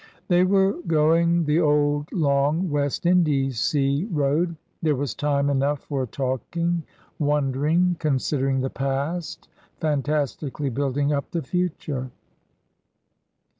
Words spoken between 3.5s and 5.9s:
sea road. There was time enough